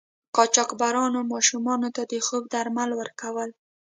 قاچاقبرانو 0.35 1.19
ماشومانو 1.33 1.87
ته 1.95 2.01
د 2.11 2.13
خوب 2.25 2.43
درمل 2.53 2.89
ورکول. 2.99 3.49